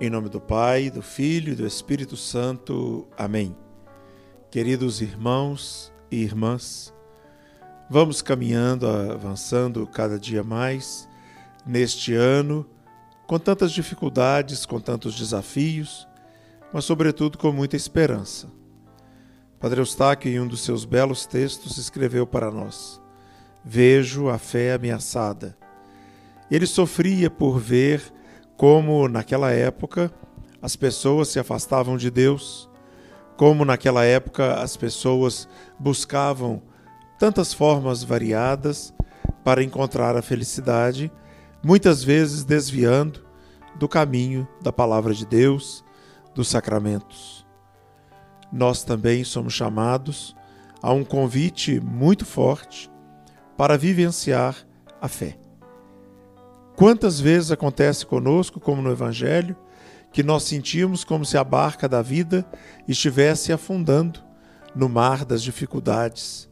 [0.00, 3.06] Em nome do Pai, do Filho e do Espírito Santo.
[3.16, 3.56] Amém.
[4.50, 6.92] Queridos irmãos e irmãs,
[7.88, 11.08] vamos caminhando, avançando cada dia mais
[11.64, 12.66] neste ano,
[13.24, 16.08] com tantas dificuldades, com tantos desafios,
[16.72, 18.48] mas sobretudo com muita esperança.
[19.60, 23.00] Padre Eustáquio, em um dos seus belos textos, escreveu para nós:
[23.64, 25.56] Vejo a fé ameaçada.
[26.50, 28.02] Ele sofria por ver
[28.56, 30.12] como naquela época
[30.62, 32.70] as pessoas se afastavam de Deus,
[33.36, 36.62] como naquela época as pessoas buscavam
[37.18, 38.94] tantas formas variadas
[39.42, 41.12] para encontrar a felicidade,
[41.62, 43.24] muitas vezes desviando
[43.76, 45.84] do caminho da palavra de Deus,
[46.34, 47.44] dos sacramentos.
[48.52, 50.34] Nós também somos chamados
[50.80, 52.90] a um convite muito forte
[53.56, 54.56] para vivenciar
[55.00, 55.43] a fé.
[56.76, 59.56] Quantas vezes acontece conosco, como no Evangelho,
[60.12, 62.44] que nós sentimos como se a barca da vida
[62.88, 64.20] estivesse afundando
[64.74, 66.48] no mar das dificuldades?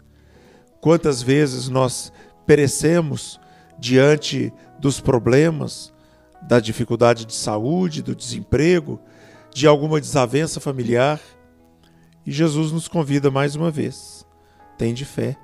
[0.80, 2.12] Quantas vezes nós
[2.46, 3.40] perecemos
[3.78, 5.92] diante dos problemas,
[6.42, 9.00] da dificuldade de saúde, do desemprego,
[9.52, 11.20] de alguma desavença familiar?
[12.24, 14.24] E Jesus nos convida mais uma vez:
[14.78, 15.36] tem de fé.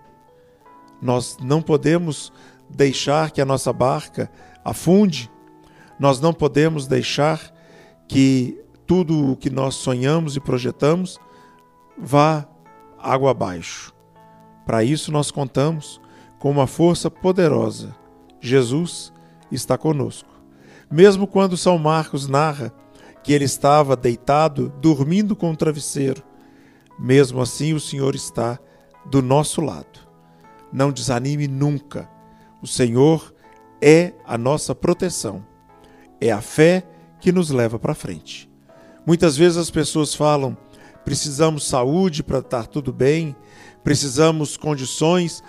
[1.03, 2.33] Nós não podemos
[2.69, 4.31] deixar que a nossa barca
[4.65, 5.31] afunde.
[5.99, 7.53] Nós não podemos deixar
[8.07, 11.19] que tudo o que nós sonhamos e projetamos
[11.97, 12.47] vá
[12.99, 13.93] água abaixo.
[14.65, 16.01] Para isso, nós contamos
[16.39, 17.95] com uma força poderosa.
[18.41, 19.13] Jesus
[19.51, 20.29] está conosco.
[20.91, 22.73] Mesmo quando São Marcos narra
[23.23, 26.23] que ele estava deitado, dormindo com o um travesseiro,
[26.99, 28.59] mesmo assim o Senhor está
[29.07, 30.01] do nosso lado.
[30.73, 32.09] Não desanime nunca.
[32.63, 33.35] O Senhor
[33.81, 35.45] é a nossa proteção.
[36.21, 36.85] É a fé
[37.21, 38.51] que nos leva para frente.
[39.07, 40.57] Muitas vezes as pessoas falam:
[41.05, 43.37] precisamos saúde para estar tudo bem,
[43.85, 45.43] precisamos condições.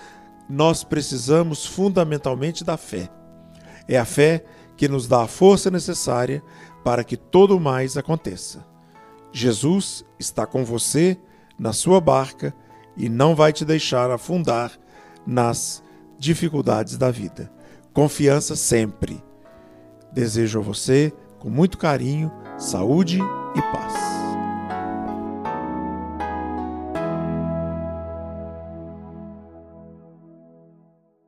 [0.49, 3.09] Nós precisamos fundamentalmente da fé.
[3.87, 4.43] É a fé
[4.75, 6.41] que nos dá a força necessária
[6.83, 8.65] para que todo mais aconteça.
[9.31, 11.17] Jesus está com você
[11.57, 12.53] na sua barca
[12.97, 14.71] e não vai te deixar afundar
[15.25, 15.83] nas
[16.19, 17.49] dificuldades da vida
[17.93, 19.21] confiança sempre.
[20.11, 23.19] Desejo a você, com muito carinho, saúde
[23.55, 24.18] e paz.